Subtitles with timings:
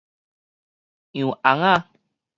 [1.11, 1.85] 洋尪仔